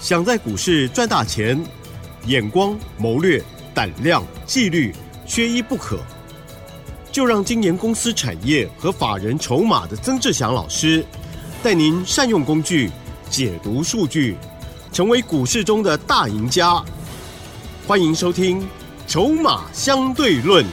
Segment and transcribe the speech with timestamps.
[0.00, 1.60] 想在股市赚大钱，
[2.26, 3.42] 眼光、谋略、
[3.74, 4.94] 胆量、纪律，
[5.26, 5.98] 缺一不可。
[7.10, 11.04] 就让今年公司产业和法人筹码的曾志祥老师，
[11.64, 12.90] 带您善用工具，
[13.28, 14.36] 解读数据，
[14.92, 16.80] 成为股市中的大赢家。
[17.86, 18.60] 欢迎收听
[19.08, 20.64] 《筹码相对论》。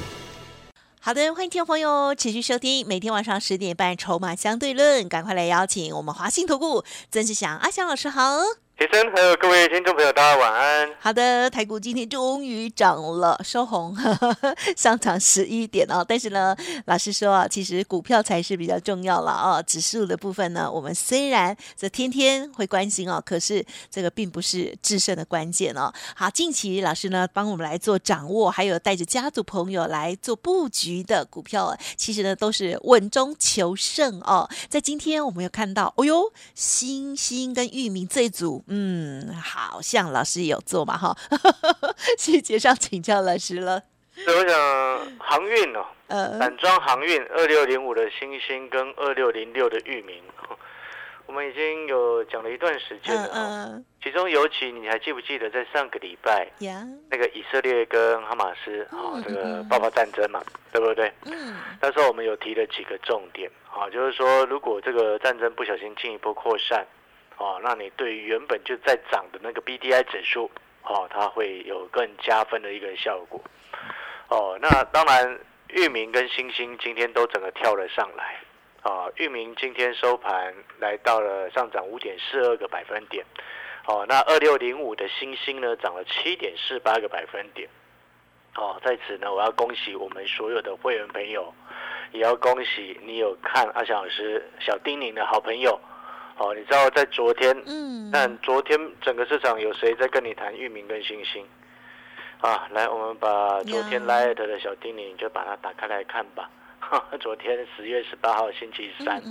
[0.99, 8.64] 好的，欢迎听众朋友持续收听每天晚上十点半《筹码相对论》，赶快来邀请我们华信投顾曾志祥阿祥老师好。
[8.77, 10.89] 提升，还有各位听众朋友，大家晚安。
[10.99, 13.95] 好的，台股今天终于涨了，收红，
[14.75, 16.03] 上涨十一点哦。
[16.05, 19.63] 但是呢，老师说啊，其实股票才是比较重要了哦。
[19.65, 25.89] 指数的部分呢，我们虽然这天天会关心哦，可是这个并不是制胜的关键哦。
[26.13, 34.49] 好，近期老师呢帮我们来做掌握，还有带着家族朋友来做布局的股票，其实呢都是稳中求胜哦。
[34.67, 38.64] 在今天我们有看到，哦呦，星星跟域名这一组。
[38.67, 41.15] 嗯，好像老师有做嘛哈，
[42.17, 43.81] 细节上请教老师了。
[44.15, 50.23] 所以我想航运哦，呃，散装航运二六零五的星星跟二六零六的域名，
[51.27, 53.29] 我们已经有讲了一段时间了。
[53.33, 56.49] 嗯，其中尤其你还记不记得在上个礼拜，
[57.09, 61.11] 那个以色列跟哈马斯啊这个爆发战争嘛，对不对？
[61.25, 66.83] 嗯，那时候我们有提了几个重点啊，就是说如果这个战争不小心进一步扩散。
[67.37, 70.49] 哦，那你对于原本就在涨的那个 B D I 指数，
[70.83, 73.41] 哦，它会有更加分的一个效果。
[74.29, 78.37] 哦，那当然，域名跟星星今天都整个跳了上来。
[78.83, 83.25] 啊，域名今天收盘来到了上涨五点四二个百分点。
[83.85, 87.67] 哦，那二六零五的星星呢，涨了七点四八个百分点。
[88.55, 91.53] 哦，在此呢，我要恭喜我们所有的会员朋友，
[92.11, 95.77] 也要恭喜你有看阿翔老师小丁宁的好朋友。
[96.37, 101.45] 哦，你知道在昨天，嗯，但昨天整个市场有谁在跟你谈域名跟星星？
[102.41, 106.49] 啊，来，我们把昨天 Light 的小叮咛就把它打开来看吧。
[107.19, 109.21] 昨天十月十八号星期三，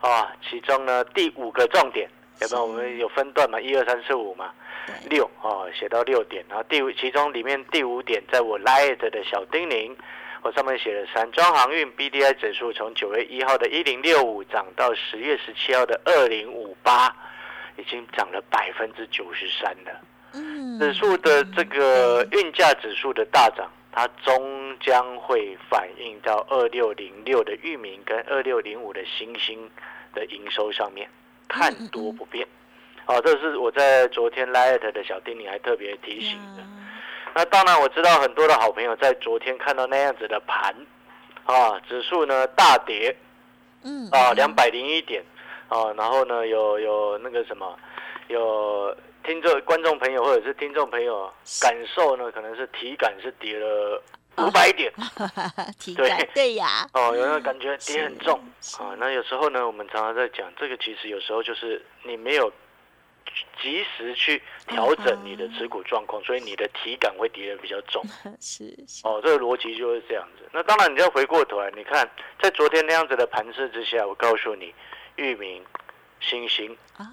[0.00, 2.08] 啊，其中呢第五个重点，
[2.40, 2.64] 有没有？
[2.64, 3.60] 我们有分段嘛？
[3.60, 4.52] 一二三四五嘛？
[5.10, 9.94] 六哦，写到六点，然后第五其中里面第五点，在我 Light 的小叮咛。
[10.46, 17.12] 我上面写了散装航运 B D I 指数从九月一号的一零六五涨到十月十七号的二零五八，
[17.76, 20.00] 已经涨了百分之九十三了。
[20.34, 29.68] 嗯，指数的这个运价指数的大涨，它终将会反映到二六零六的域名跟二六零五的星星
[30.14, 31.08] 的营收上面，
[31.48, 32.46] 看多不变。
[33.06, 36.62] 哦，这是我在昨天 Light 的小丁你还特别提醒的。
[37.36, 40.74] 那当然，我知道很多的好朋友在昨天看到那样子的盘，
[41.44, 43.14] 啊，指数呢大跌，
[43.82, 45.22] 嗯，啊，两百零一点，
[45.68, 47.78] 啊，然后呢有有那个什么，
[48.28, 51.30] 有听众观众朋友或者是听众朋友
[51.60, 54.02] 感受呢，可能是体感是跌了
[54.38, 54.90] 五百点，
[55.94, 56.10] 对。
[56.34, 58.40] 对呀，哦，有没有感觉跌很重。
[58.78, 58.96] 啊？
[58.96, 62.50] 那有时候呢，我们常常在讲这个，其实有时候就是你没有。
[63.60, 68.02] 及时去调整你的持股状况，所以你的体感会跌得比较重。
[68.40, 68.64] 是
[69.04, 70.48] 哦，这个逻辑就是这样子。
[70.52, 72.08] 那当然，你要回过头来，你看
[72.40, 74.74] 在昨天那样子的盘势之下，我告诉你，
[75.16, 75.64] 域名、
[76.20, 77.06] 星星啊，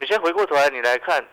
[0.00, 1.24] 你先回过头来，你来看，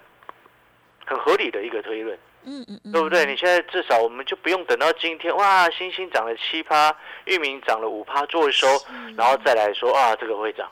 [1.06, 3.26] 很合理的一个推论，嗯嗯嗯，对不对？
[3.26, 6.96] 你现在至少我们就不用等到今天，哇，星星涨了七趴，
[7.26, 8.68] 域名涨了五趴做收，
[9.16, 10.70] 然后再来说啊，这个会涨。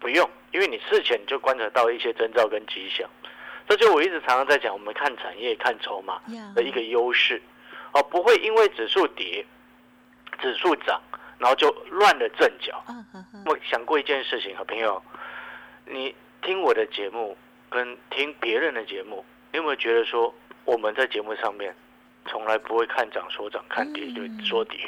[0.00, 3.08] 不用，因为你事前就观察到一些征兆跟迹象，
[3.68, 6.20] 这就我一直常常在讲，我们看产业、看筹码
[6.54, 7.40] 的一个优势，
[7.92, 9.46] 哦，不会因为指数跌、
[10.40, 11.00] 指数涨，
[11.38, 12.84] 然后就乱了阵脚。
[13.46, 15.00] 我想过一件事情，好朋友，
[15.86, 17.36] 你听我的节目
[17.68, 20.34] 跟听别人的节目，你有没有觉得说
[20.64, 21.74] 我们在节目上面
[22.26, 24.78] 从来不会看涨说涨，看跌就说跌，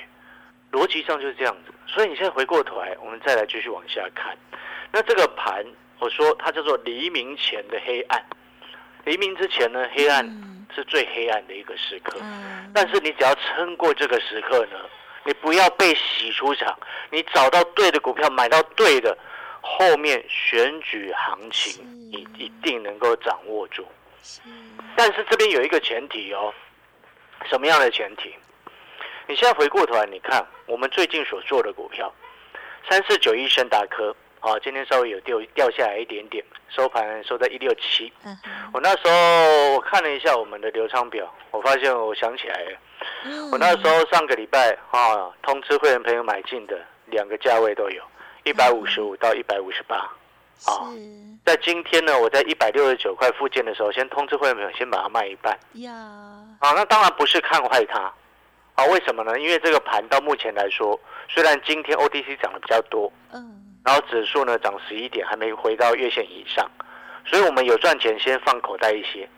[0.73, 1.73] 逻辑上就是这样子。
[1.87, 4.37] 所以你现在回过头来，我们再来继续往下看。
[4.93, 5.65] 那这个盘，
[5.99, 8.23] 我说它叫做黎明前的黑暗。
[9.05, 10.25] 黎明之前呢，黑暗
[10.75, 12.21] 是最黑暗的一个时刻。
[12.75, 14.77] 但是你只要撑过这个时刻呢，
[15.25, 16.79] 你不要被洗出场，
[17.11, 19.17] 你找到对的股票，买到对的，
[19.63, 21.83] 后面选举行情
[22.13, 23.87] 你一定能够掌握住。
[24.95, 26.53] 但是这边有一个前提哦，
[27.49, 28.35] 什么样的前提？
[29.27, 32.13] 你现在回过头来，你看我们最近所做的股票，
[32.89, 34.15] 三四九一升达科。
[34.45, 38.13] 好，今天稍微有掉掉下来一点点，收盘收在一六七。
[38.73, 42.79] 我那时候我看了一下我们的流仓表，我发现我想起来了，
[43.53, 48.03] 我那时候上个礼拜啊，通知会员朋友买进的两个价位都有，
[48.43, 49.97] 一百五十五到一百五十八。
[50.67, 50.91] 啊，
[51.47, 55.57] 在今天呢，我在一百六十九块附近的时候，先通知会员朋友先把它卖一半。
[55.75, 55.93] 呀，
[56.59, 58.13] 啊，那当然不是看坏它，
[58.75, 59.39] 啊，为什么呢？
[59.39, 60.99] 因为这个盘到目前来说，
[61.29, 66.71] 虽然今天 OTC 涨得比较多，嗯，然后指数呢涨十一点，还没回到月线以上，
[67.25, 69.29] 所以我们有赚钱先放口袋一些，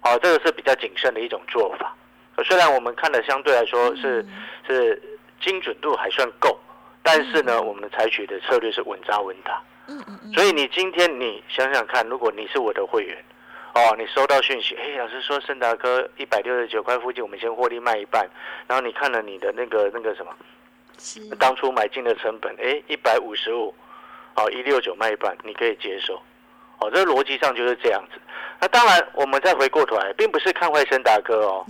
[0.00, 1.94] 好，这个是比较谨慎的一种做法。
[2.44, 4.26] 虽然我们看的相对来说是
[4.66, 5.00] 是
[5.40, 6.58] 精准度还算够，
[7.02, 9.62] 但是呢，我们采取的策略是稳扎稳打。
[9.86, 13.16] 嗯嗯所以你今天你想想看，如果你是我的会员，
[13.74, 18.26] 哦，你收到讯息，哎，老师说盛达科一百六十九块附近，我们先获利卖一半，
[18.66, 20.34] 然后你看了你的那个那个什么，
[21.38, 23.74] 当初买进的成本，哎，一百五十五，
[24.34, 26.20] 好，一六九卖一半，你可以接受，
[26.78, 28.20] 哦，这逻辑上就是这样子。
[28.60, 31.66] 那当然，我们再回过头来，并不是看坏森达科哦，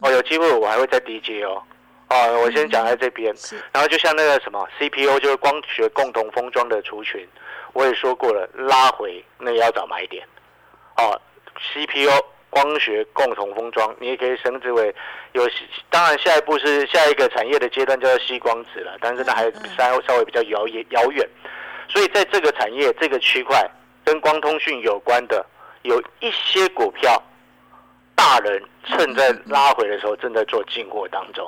[0.00, 1.62] 哦，有机会我还会再低接哦。
[2.10, 3.34] 哦，我先讲在这边，
[3.72, 7.26] 然后就像那个什么 CPU，就是光学共同封装的族群，
[7.72, 10.24] 我也说过了，拉回那也要找买点。
[10.98, 11.18] 哦
[11.56, 12.10] ，CPU
[12.54, 14.94] 光学共同封装，你也可以称之为
[15.32, 15.42] 有，
[15.90, 21.28] 当然下一步是下一个产业的阶段叫做吸光子了，但是那还稍稍微比较遥远遥远。
[21.88, 23.68] 所以在这个产业这个区块
[24.04, 25.44] 跟光通讯有关的，
[25.82, 27.20] 有一些股票。
[28.24, 31.46] 大人趁在拉回的时候正在做进货当中，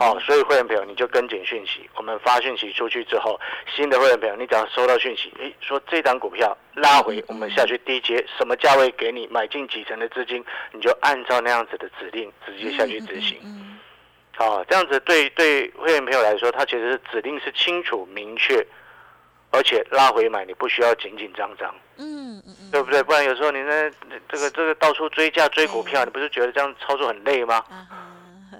[0.00, 3.38] 哦，所以会员朋友你就跟紧讯息，我们发讯息出去之后，
[3.76, 13.38] 新的会员朋友你只要收到讯息，诶，说这张股票拉回，我们下去低接，什么价位给你买进几成的资金，你就按照那样子的指令直接下去执行，
[14.34, 18.66] 好，这样子对对会员朋友来说，他其实是指令是清楚明确。
[19.50, 23.02] 而且拉回买，你不需要紧紧张张，嗯嗯嗯，对不对？
[23.02, 23.90] 不然有时候你那
[24.28, 27.62] 这个这个到处追价追股票，你不是觉得这样操作很累吗？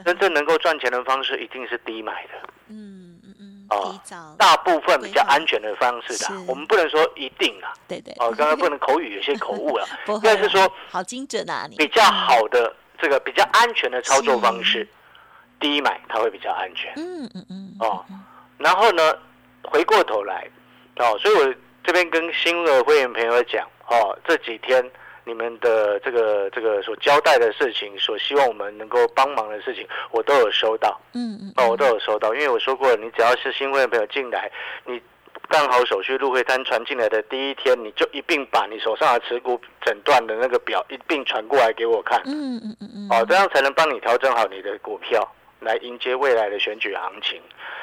[0.05, 4.01] 真正能够赚钱的方式一定是低买的，嗯嗯嗯，哦，
[4.39, 11.77] 大部分比较安全的方式的，我们不能说一定啊，对对，哦，刚刚不能口语有些口误了， 应该是说好精准啊，你。
[11.77, 14.87] 比较好的这个比较安全的操作方式，
[15.59, 18.05] 低买它会比较安全，嗯嗯嗯，哦，
[18.59, 19.15] 然后呢，
[19.65, 20.49] 回过头来。
[21.01, 21.55] 哦，所以我
[21.89, 24.85] 这边跟新的会员朋友讲，哦，这几天
[25.25, 31.01] 你们的这个这个所交代的事情，所希望我们能够帮忙的事情，我都有收到。
[31.15, 34.53] 嗯嗯，哦，我都有收到，因为我说过了，你只要是新会员朋友进来，
[34.85, 35.01] 你
[35.49, 42.21] 办好手续入会单传进来的第一天，你就一并把你手上的持股诊断的那个表一并传过来给我看。
[42.27, 45.27] 嗯嗯嗯嗯，哦，这样才能帮你调整好你的股票，
[45.61, 47.41] 来迎接未来的选举行情。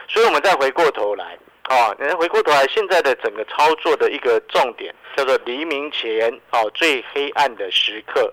[0.08, 1.36] 所以，我们再回过头来。
[1.70, 8.32] 哦，你回过头来，现在的整个操作的一个重点叫做黎明前哦最黑暗的时刻，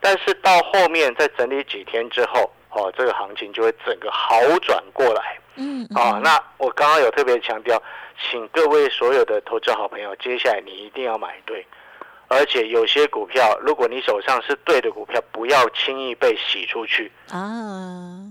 [0.00, 5.38] 但是到后面再整理几天之后，哦这个行情就会整个好转过来。
[5.54, 7.80] 嗯，啊，那我刚刚有特别强调，
[8.18, 11.64] 请各位所有的投资好朋友，接下来你一定要买对，
[12.26, 17.38] 而且有些股票，如果你手上是对的股票，不要轻易被洗出去啊。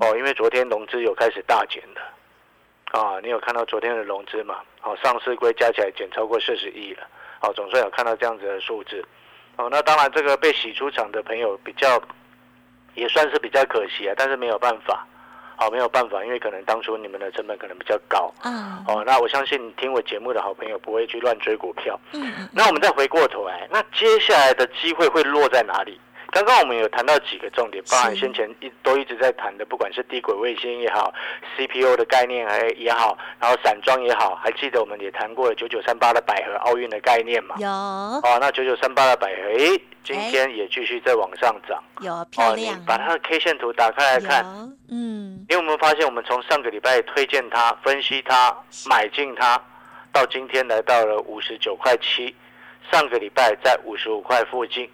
[0.01, 2.01] 哦，因为昨天融资有开始大减的。
[2.93, 4.59] 啊，你有看到昨天的融资嘛？
[4.79, 7.01] 好，上市规加起来减超过四十亿了。
[7.39, 9.03] 好，总算有看到这样子的数字。
[9.55, 11.99] 哦，那当然这个被洗出场的朋友比较，
[12.93, 14.13] 也算是比较可惜啊。
[14.15, 15.07] 但是没有办法，
[15.55, 18.31] 好，没有办法，因为可能当初你们的成本可能比较高。
[18.43, 18.85] 嗯。
[18.87, 21.99] 哦，那我相信听我节目的好朋友不会去乱追股票。
[22.11, 22.47] 嗯。
[22.51, 25.99] 那我们再回过头来，那接下来的机会会落在哪里？
[26.33, 31.13] 刚刚我们有谈到几个重点，包含先前一都一直在谈的，不管是低轨卫星也好
[31.55, 37.55] ，CPU 的概念还也好，然后散装也好，还记得我们也谈过了九九三八的百合奥运的概念嘛？
[37.59, 37.69] 有。
[37.69, 41.83] 哦，那九九三八的百合，哎，今天也继续在往上涨。
[42.01, 42.83] 有漂亮。
[42.83, 44.43] 把它的 K 线图打开来看，
[44.89, 48.51] 嗯，因为我们发现，我们从上个礼拜推荐它、分析它、
[48.89, 49.61] 买进它，
[50.11, 52.35] 到今天来到了五十九块七，
[52.91, 54.89] 上个礼拜在五十五块附近。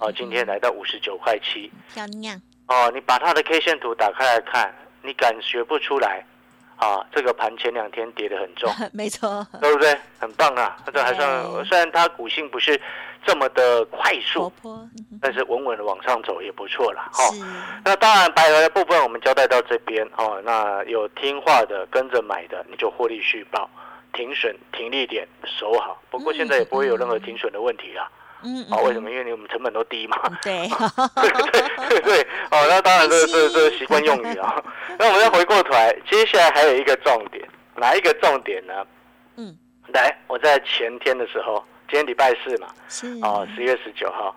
[0.00, 2.40] 哦，今天来到五十九块七，漂亮。
[2.66, 6.24] 哦，你把它的 K 线图打开来看，你感觉不出来
[6.76, 7.04] 啊？
[7.12, 9.96] 这个盘前两天跌得很重， 没错，对不对？
[10.18, 12.80] 很棒啊，这还算，虽然它股性不是
[13.26, 14.50] 这么的快速，
[15.20, 17.02] 但是稳稳的往上走也不错了。
[17.12, 17.22] 哈，
[17.84, 20.40] 那当然，白鹅的部分我们交代到这边哦。
[20.44, 23.68] 那有听话的跟着买的，你就获利续报，
[24.14, 26.00] 停损停利点守好。
[26.10, 28.02] 不过现在也不会有任何停损的问题了。
[28.10, 28.23] 嗯，
[28.70, 29.10] 哦，为什么？
[29.10, 30.16] 因为你我们成本都低嘛。
[30.42, 32.20] 对，对对对，
[32.50, 34.62] 哦，那当然这这这习惯用语啊。
[34.98, 37.46] 那我们再回过头来，接下来还有一个重点，
[37.76, 38.72] 哪一个重点呢？
[39.36, 39.56] 嗯，
[39.88, 44.36] 来，我在前天的时候，今天礼拜四嘛，是哦，十月十九号，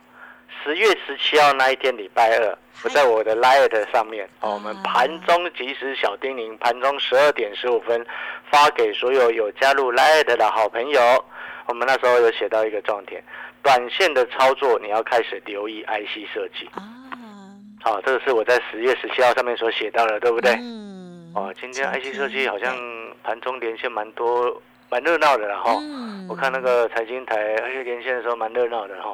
[0.64, 8.06] 十月十七号那一天礼拜二，我在我的 Light 上面，哦，我们盘中即时小叮咛，盘中十二点十五分
[8.50, 11.26] 发给所有有加入 Light 的好朋友。
[11.68, 13.22] 我们那时候有写到一个重点，
[13.68, 16.82] 短线的操作你要开始留意 IC 设计啊。
[17.84, 20.54] 好，这个是我在十月十七号上面所写到的，对不对？
[20.54, 21.34] 嗯。
[21.36, 22.74] 哦，今天 IC 设计好像
[23.22, 25.82] 盘中连线蛮多，蛮热闹的，然后
[26.30, 29.14] 我看那个财经台，而且连线的时候蛮热闹的，哈，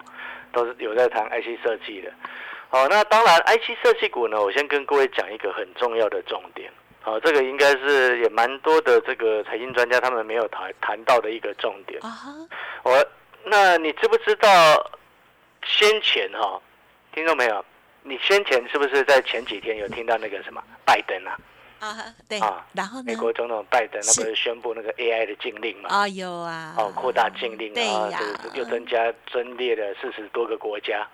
[0.51, 2.12] 都是有在谈 IC 设计的。
[2.69, 6.72] 好，那当然 IC 设计股呢，我先跟各位讲一个很重要的重点。
[7.01, 12.00] 好，这个应该是也蛮多的这个财经专家他们没有谈谈到的一个重点。
[12.03, 12.12] 啊
[12.83, 13.03] 我
[13.45, 14.91] 那你知不知道
[15.65, 16.62] 先前哈，
[17.13, 17.63] 听到没有？
[18.03, 21.38] 你先前是不是在前几天有听到那个什么拜登啊？
[21.79, 21.95] 啊，
[22.29, 25.89] 对啊，然后美国总统拜登那不是宣布那个 AI 的禁令嘛？
[25.89, 26.75] 啊，有啊。
[26.77, 31.07] 哦，扩大禁令啊，就是又增加增列了四十多个国家，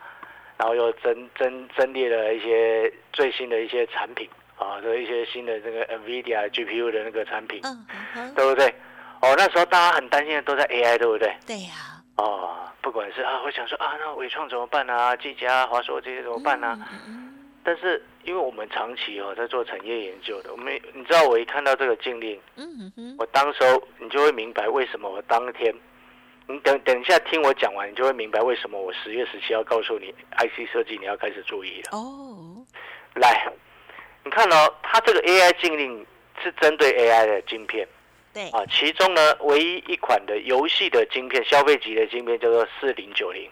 [0.58, 4.30] 然后又增增增列了一些最新的一些产品。
[4.58, 8.68] 啊，就一些新的这个 NVIDIA GPU 的那个产品，嗯，对不对？
[9.22, 11.34] 哦，那时候大家很担心的都在 AI，对不对？
[11.48, 11.99] 对呀。
[12.20, 15.16] 哦，不管是啊，我想说啊，那伟创怎么办啊？
[15.16, 16.78] 技嘉、华硕这些怎么办呢？
[17.64, 22.40] 但是因为我们长期哦在做产业研究的，我们你知道，我一看到这个禁令，
[23.18, 25.74] 我当时候你就会明白为什么我当天，
[26.48, 31.98] 你等等一下听我讲完，你就会明白为什么我十月十七要告诉你 IC 设计你要开始注意了。
[31.98, 32.66] 哦，
[33.16, 33.50] 来。
[34.24, 36.06] 你看哦，它这个 AI 禁令
[36.44, 37.88] 是针对 AI 的晶片，
[38.40, 38.50] 对。
[38.52, 43.50] 啊，其中呢，唯一一款的游戏的晶片，消费级的晶片叫做四零九零，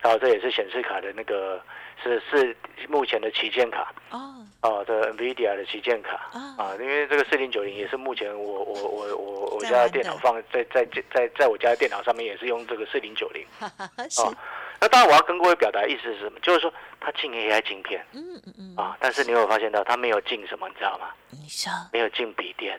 [0.00, 1.60] 啊，这也是显示卡的那个
[2.02, 2.56] 是是
[2.88, 3.92] 目前的旗舰卡。
[4.10, 6.30] 哦，哦，这 NVIDIA 的旗舰卡。
[6.32, 14.34] 啊，因为这个四零九零也是目前我我我我我家的电脑放在在在在我家的电脑上面也是用这个四零九零，哦。
[14.80, 16.38] 那当然，我要跟各位表达意思是什么？
[16.40, 20.68] 就是说，它进 AI 晶片，嗯嗯嗯，啊，但是你有发现到它没有进什么？
[20.68, 21.10] 你知道吗？
[21.30, 21.70] 你说。
[21.92, 22.78] 没有进笔电，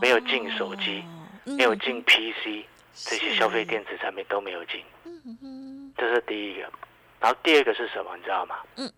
[0.00, 1.04] 没有进手机，
[1.44, 4.82] 没有进 PC，这些消费电子产品都没有进。
[5.96, 6.68] 这是第一个。
[7.20, 8.16] 然后第二个是什么？
[8.16, 8.56] 你知道吗？
[8.76, 8.92] 嗯，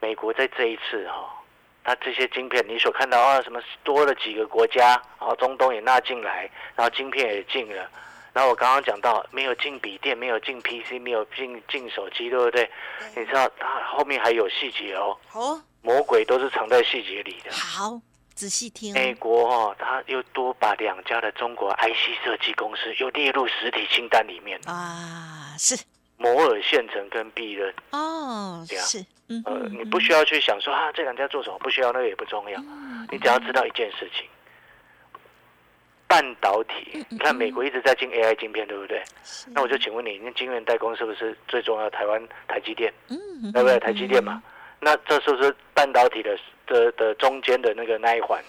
[0.00, 1.42] 美国在这一次哈，
[1.84, 7.90] 它这些晶片，你所看到啊，什么多了几个国家，然后中东也纳进来，然后晶片也进了。
[8.32, 12.68] 然后我刚刚讲到，没有进笔电，没有进 PC，没有进进手机，对不对？
[13.14, 15.16] 你知道它后面还有细节哦。
[15.32, 15.62] 哦。
[15.82, 17.52] 魔鬼都是藏在细节里的。
[17.52, 18.00] 好，
[18.34, 18.92] 仔细听。
[18.92, 24.60] 美国哦，他又多把两家的中国 IC 设计公司又列入实体清单里面。
[24.66, 25.76] 啊，是。
[26.16, 27.74] 摩尔县城跟必润。
[27.90, 29.04] 哦，是。
[29.46, 32.60] 呃，你不需要去想说啊，这两家做什么，不需要，那个也不重要。
[33.10, 34.26] 你只要知道一件事情。
[36.06, 39.02] 半导体，你看美国一直在进 AI 晶片，对不对？
[39.48, 41.88] 那我就请问你，那晶圆代工是不是最重要？
[41.90, 42.92] 台湾台积电，
[43.52, 43.78] 对不对？
[43.80, 44.40] 台积电嘛，
[44.78, 48.42] 那这是不是半导体的的的中间的那个那一环？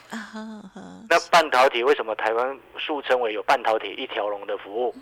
[1.09, 4.95] 那半导体为什么台湾素称为有半导体一条龙的服务？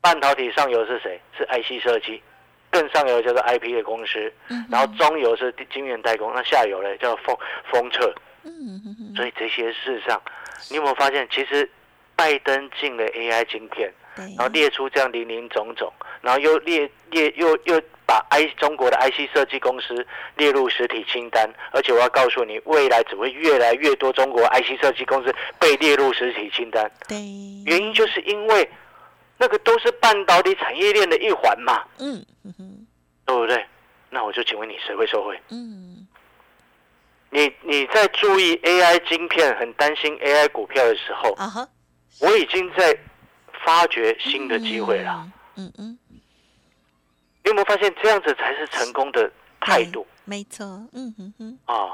[0.00, 1.20] 半导体上游是谁？
[1.36, 2.22] 是 IC 设计，
[2.70, 4.32] 更上游叫做 IP 的公司，
[4.70, 7.36] 然后中游是晶圆代工，那下游呢叫封
[7.72, 8.14] 封测。
[9.16, 10.20] 所以这些事实上。
[10.70, 11.68] 你有没有发现，其实
[12.14, 20.06] 拜登进了 AI 晶片，然后列出这样零零总总，然后又列列又又把 I 中国的 IC 设计公司
[20.36, 26.90] 列入实体清单，而且我要告诉你，未来只会越来越多中国 IC 设计公司被列入实体清单。
[27.08, 27.16] 对，
[27.66, 28.70] 原因就是因为
[29.38, 31.82] 那个都是半导体产业链的一环嘛。
[31.98, 32.86] 嗯嗯
[33.26, 33.64] 对不对？
[34.10, 35.38] 那我就请问你，谁会受惠？
[35.50, 36.06] 嗯。
[37.30, 41.34] 你你在注意 AI 晶片，很担心 AI 股票的时候，
[42.20, 42.96] 我已经在
[43.64, 45.28] 发掘新的机会了。
[45.56, 49.30] 嗯嗯，你有没有发现这样子才是成功的
[49.60, 50.06] 态度？
[50.24, 51.58] 没错，嗯哼哼。
[51.66, 51.92] 啊，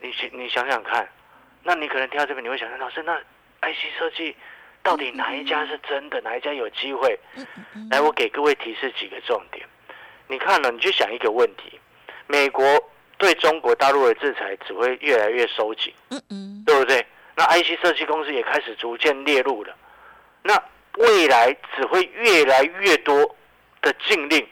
[0.00, 1.08] 你你想想看，
[1.62, 3.18] 那你可能听到这边，你会想，老师，那
[3.62, 4.34] IC 设计
[4.82, 7.18] 到底哪一家是真的，哪一家有机会？
[7.90, 9.66] 来，我给各位提示几个重点。
[10.28, 11.78] 你看了，你就想一个问题：
[12.26, 12.62] 美国。
[13.16, 17.06] 对中国大陆的制裁只会越来越收紧，嗯嗯，对不对？
[17.36, 19.74] 那 IC 设计公司也开始逐渐列入了，
[20.42, 20.60] 那
[20.98, 23.36] 未来只会越来越多
[23.82, 24.46] 的禁令，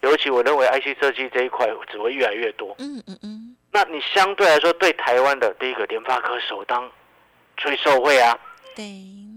[0.00, 3.56] 尤其我认为 IC 设计这一块只会越来越多，嗯嗯嗯。
[3.70, 6.90] 那你相对来说对台湾的第一个联发科首当
[7.56, 8.38] 最受惠啊。
[8.74, 8.84] 对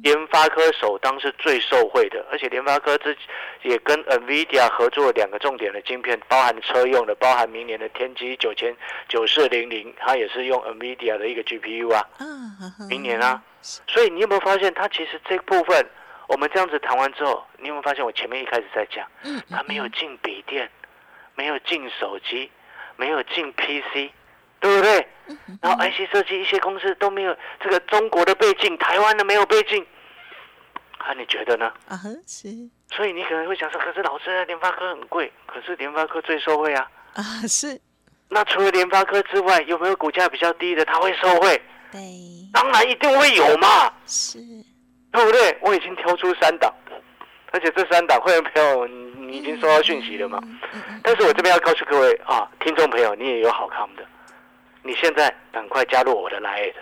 [0.03, 3.15] 联发科首当是最受惠的，而且联发科之
[3.63, 8.75] 也跟 NVIDIA 合作两个重点的晶片，包含车用的，包含明年的天玑九千
[9.07, 12.07] 九四零零，它也是用 NVIDIA 的一个 GPU 啊。
[12.19, 12.51] 嗯
[12.87, 13.41] 明年啊，
[13.87, 15.83] 所以你有没有发现，它其实这部分
[16.31, 19.07] 我们这样子谈完之后，你有没有发现我前面一开始在讲，
[19.49, 20.69] 他没有进笔电，
[21.35, 22.49] 没有进手机，
[22.95, 24.11] 没有进 PC。
[24.61, 25.07] 对不对？
[25.59, 29.83] 然后 IC 设计一些公司都没有这个中国的背景，台湾的没有背景，
[30.99, 31.65] 啊，你觉得呢？
[31.87, 32.47] 啊哼，是。
[32.95, 36.87] 所以你可能会想说，可是老师，联发科很贵，可是联发科最受惠啊。
[37.15, 37.81] 啊，是。
[38.29, 41.59] 那除了联发科之外，有没有股价比较低的，它会受惠？
[41.91, 41.99] 对。
[42.53, 43.91] 当然一定会有嘛。
[44.05, 44.37] 是。
[45.11, 45.57] 对不对？
[45.61, 46.73] 我已经挑出三档，
[47.51, 50.41] 而且这三档会员朋友，你已经收到讯息了嘛？
[51.03, 54.03] 但是我这边要告诉各位啊，听众朋友，你也有好看的，
[54.83, 56.73] 你现在赶快加入我的 Lite，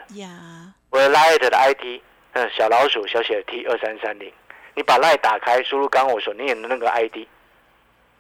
[0.92, 2.02] 我的 Lite 的 ID，
[2.34, 4.32] 嗯，小老鼠小写 T 二三三零，
[4.76, 7.26] 你把 Lite 打开，输入刚我所念的那个 ID，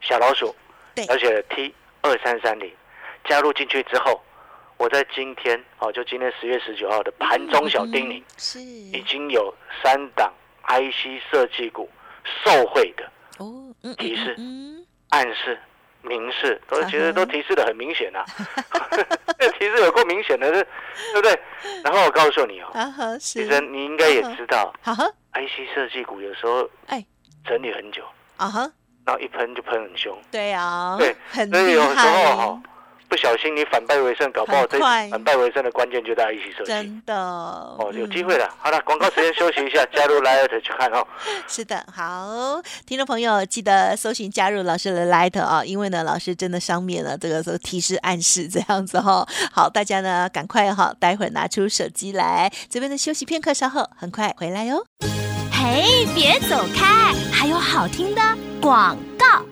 [0.02, 0.56] 小老鼠
[0.96, 2.72] 小写 T 二三三零，
[3.26, 4.22] 加入进去之后。
[4.80, 8.60] 我在今天哦，就今天十月十九号的盘中小叮咛，是。
[8.62, 10.32] 已经有三档
[10.70, 11.90] IC 设计股
[12.46, 13.04] 受惠的
[13.40, 14.38] 哦，提示、
[15.10, 15.60] 暗示、
[16.02, 18.24] 明示，都其实都提示的很明显呐，
[19.38, 20.66] 这 提示有够明显的，对
[21.14, 21.38] 不对？
[21.84, 24.74] 然后我告诉你哦，其实你应该也知道
[25.34, 27.06] ，IC 设计股有时候哎。
[27.46, 28.04] 整理很久
[28.36, 28.72] 啊哈，
[29.06, 31.16] 然后一喷就喷很凶，对啊，对，
[31.50, 32.62] 所以有时候哈。
[33.10, 36.72] 不小心你反败为胜，搞不好这反败为胜的关键就在一起设计。
[36.72, 38.48] 真的哦，有机会了。
[38.60, 41.06] 好了，广告时间休息一下， 加入 Light 去看哦。
[41.48, 49.28] 是的，好，听众朋友记得搜寻加入老师的 Light 啊，因为呢，老师真的上面呢这个说提示暗示这样子哈。
[49.52, 54.86] 好，大家呢赶快哈，待会拿出手机来，这边的休息片刻，稍后很快回来哟。
[55.52, 58.22] 嘿，别走开，还有好听的
[58.62, 59.44] 广告。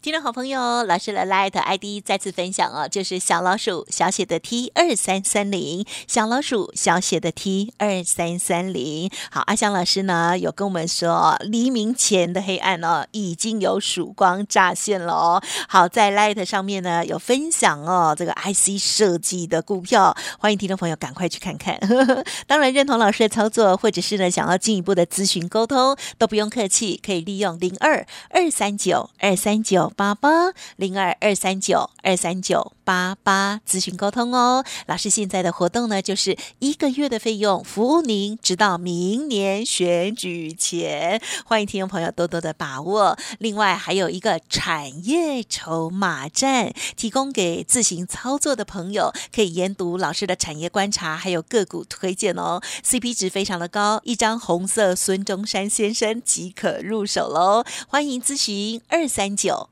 [0.00, 9.10] 听众好朋友，老师的 Light ID 再次分享哦，就是小老鼠小写的 T 二三三零，小老鼠小写的 T 二三三零。
[9.28, 15.42] 好，阿香老师呢有跟我们说，黎明前的黑暗哦，已经有曙光乍现了哦。
[15.68, 21.76] 好，在 Light 上面呢有分享哦，这个 IC 设计的股票，欢迎听众朋友赶快去看看。
[22.46, 29.87] 当然认同老师的操作，或者是呢想要进一步的咨询沟通，都不用客气，可以利用零二二三九二三九。
[29.96, 43.18] 八八零二二三九二三九八八咨询沟通哦，老师现在的活动呢，就是一个月的费用，服务您直到明年选举前，欢迎听众朋友多多的把握。
[43.38, 59.68] 另外还有一个产业筹码站，提供给自行操作的朋友，可以研读老师的产业观察，还有个股推荐哦，CP 值非常的高，一张红色孙中山先生即可入手喽，欢迎咨询二三九。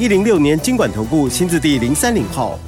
[0.00, 2.58] 一零六年经管投顾新字第零三零号。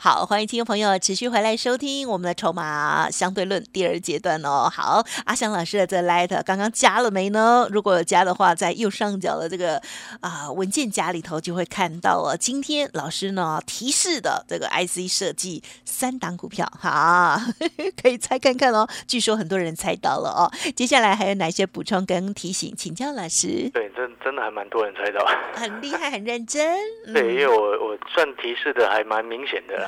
[0.00, 4.70] 好，欢迎听众朋友持续回来收听我们的筹码相对论第二阶段哦。
[4.72, 7.66] 好，阿翔老师的这 Light 刚刚加了没呢？
[7.72, 9.82] 如果有加的话，在右上角的这个
[10.20, 12.36] 啊文件夹里头就会看到哦。
[12.38, 17.36] 今天老师呢提示的这个 IC 设计三档股票，哈，
[18.00, 18.86] 可以猜看看哦。
[19.08, 20.46] 据说很多人猜到了哦。
[20.76, 22.72] 接下来还有哪些补充跟提醒？
[22.76, 23.68] 请教老师。
[23.74, 26.78] 对，真真的还蛮多人猜到，很厉害，很认真。
[27.12, 29.87] 对，因为我我算提示的还蛮明显的。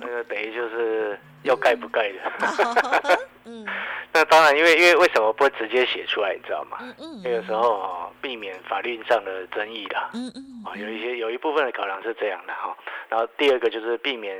[0.00, 3.66] 那个等于就是要盖不盖的， 嗯，
[4.12, 6.78] 那当然，因为因为为什么不直接写出来，你知道吗？
[6.80, 12.76] 嗯嗯，那个时候避免法律上的争议的，嗯嗯，啊，有一些有一部分的考量是这样的哈。
[13.08, 14.36] 然后第二个就是避免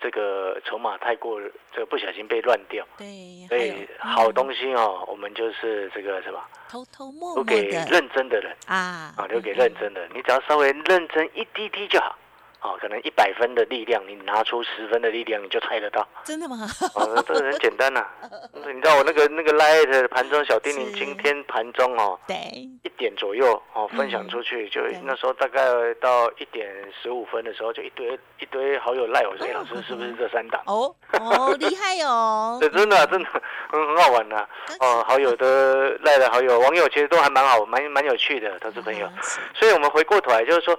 [0.00, 1.40] 这个筹码太过
[1.72, 6.40] 这个不小心被乱掉，对，所以好东西哦，我们就是这个什么？
[6.68, 8.54] 偷偷摸摸留给认真的人。
[8.66, 12.16] 啊，啊，留给认真的，你只要稍微认真一滴滴就好。
[12.62, 16.06] 哦，可能一百分的力量，你拿出十分的力量，你就猜得到。
[16.24, 16.66] 真的吗？
[16.94, 18.04] 哦，这个很简单呐。
[18.66, 22.34] 你知道我那个那个 light 盘中小叮咛，今天盘中哦，对，
[22.82, 25.60] 一点左右哦，分享出去，就那时候大概
[26.00, 26.66] 到一点
[27.00, 30.60] 十五分的时候，就一堆一堆好友赖我说，老师 是不是这三档？
[30.66, 32.58] 哦哦， 厉害哦！
[32.60, 33.28] 对，真的真的
[33.70, 34.46] 很很好玩呐。
[34.80, 39.08] 哦，好友的赖的好友网友其实都还蛮好，蛮蛮有趣的，投资朋友。
[39.54, 40.76] 所以我们回过头来就是说。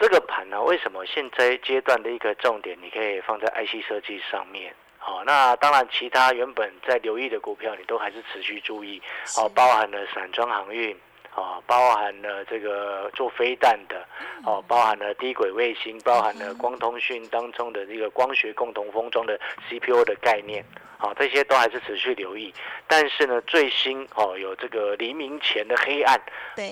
[0.00, 4.74] 这个盘呢，为什么现在阶段的一个重点，你可以放在 IC 设计上面？
[4.96, 9.00] 好，那当然，其他原本在留意的股票，你都还是持续注意。
[9.36, 10.96] 哦，包含了散装航运，
[11.34, 14.02] 啊，包含了这个做飞弹的，
[14.46, 20.64] 哦，包含了低轨卫星，包含了光通讯当中的这个光学共同封装的 CPU 的概念，
[20.96, 22.54] 啊，这些都还是持续留意。
[22.86, 26.18] 但是呢，最新哦，有这个黎明前的黑暗，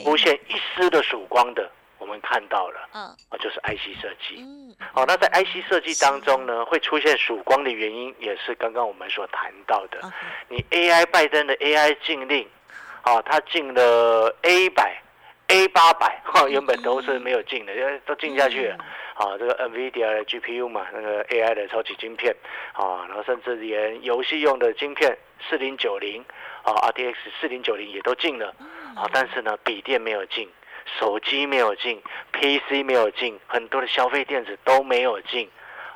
[0.03, 1.78] 出现一丝的曙光的，我
[2.09, 10.01] 们看到了，嗯，啊，就是 IC 设计，嗯，好，那在 IC 设计当中呢，会出现曙光的原因，也是刚刚我们所谈到的，
[10.49, 12.49] 你 AI 拜登的 AI 禁令。
[13.03, 15.01] 啊，他禁了 A 百、
[15.47, 18.77] A 八百，哈，原本都是没有禁的，因为都禁下去了。
[19.15, 22.37] 啊，这个 NVIDIA 的 GPU 嘛，那个 AI 的超级晶片，
[22.75, 25.17] 啊，然后甚至连游戏用的晶片
[25.49, 26.23] 四零九零，
[26.65, 28.55] 啊，RTX 四零九零也都进了。
[28.95, 30.47] 啊，但是呢，笔电没有进，
[30.99, 32.01] 手机没有进
[32.33, 35.49] ，PC 没有进，很多的消费电子都没有进。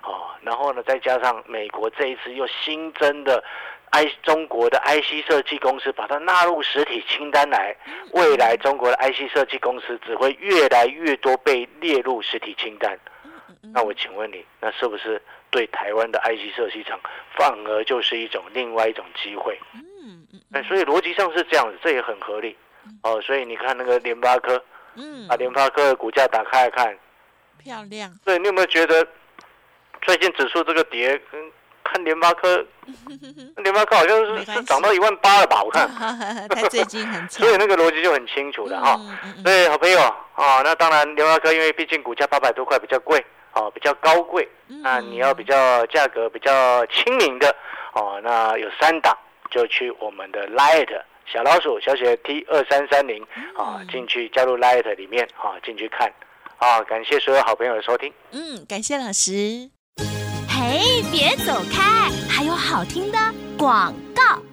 [0.02, 3.42] 哦，然后呢，再加上美国这一次又新增的。
[3.94, 7.76] I 中国的 IC 设计公司把它纳入实体清单来，
[8.12, 12.98] 未来中国的 IC 设计公司只会越来越多被列入实体清单。
[13.60, 16.98] 那我请问你，那是不是对台湾的 IC 设计厂
[17.36, 19.60] 反而就是一种另外一种机会？
[19.74, 20.64] 嗯嗯。
[20.64, 22.56] 所以逻辑上是这样子，这也很合理。
[23.02, 26.98] 哦，所以你看那个联发科，嗯，把联发科的股价打开来看，
[27.62, 28.12] 漂亮。
[28.24, 29.06] 对你有没有觉得
[30.02, 31.40] 最近指数这个跌跟？
[31.84, 32.64] 看联发科，
[33.58, 35.62] 联发科好像是是涨到一万八了吧？
[35.62, 35.86] 我看，
[36.48, 38.98] 它最近很 所以那个逻辑就很清楚的哈。
[39.42, 39.98] 所以，好朋友
[40.34, 44.48] 啊，那当然联发科因为毕竟股价八百多块比较贵啊，比较高贵。
[44.82, 47.54] 那你要比较价格比较亲民的
[47.94, 49.14] 哦，那有三档，
[49.50, 50.88] 就去我们的 Light
[51.26, 53.22] 小老鼠小写 T 二三三零
[53.56, 56.12] 啊，进去加入 Light 里面啊，进去看
[56.58, 56.80] 啊。
[56.82, 58.12] 感谢所有好朋友的收听。
[58.32, 59.70] 嗯，感谢老师。
[60.48, 63.18] 嘿，别走开，还有好听的
[63.56, 64.51] 广告。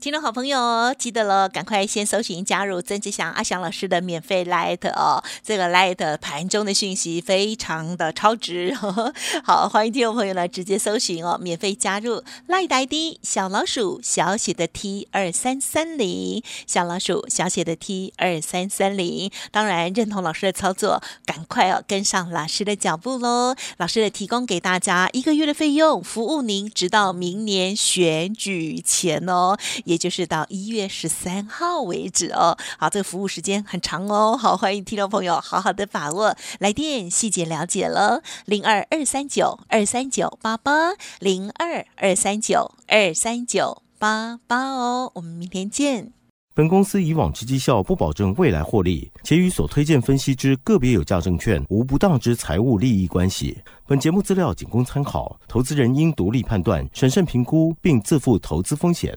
[0.00, 5.22] 听众好朋友，记得了，赶快先搜寻加入曾志祥阿祥老师的免费 Light 哦。
[5.44, 8.74] 这个 Light 盘中的讯息非常的超值，
[9.44, 19.30] 好，欢迎听众朋友呢直接搜寻哦，免费加入 Light ID 小老鼠小写的 T 二三三零，小老鼠小写的 T 二三三零。
[19.50, 23.54] 当然认同老师的操作，赶快哦跟上老师的脚步喽。
[23.76, 29.58] 老师的提供给大家一个月的费用，服务您直到明年选举前哦。
[29.90, 46.12] 也就是到一月十三号为止哦，好，这个服务时间很长哦，好，欢迎听众朋友好好的把握来电细节了解了，零二二三九二三九八八零二二三九二三九八八哦，我们明天见。
[46.54, 53.58] 本公司以往之绩效不保证未来获利，且与所推荐分析之个别有价证券无不当之财务利益关系。
[53.88, 59.16] 本节目资料仅供参考，投资人应独立判断、审慎评估，并自负投资风险。